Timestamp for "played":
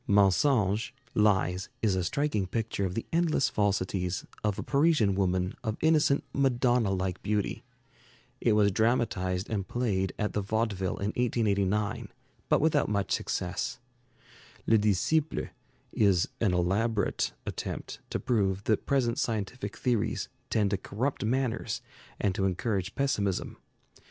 9.67-10.11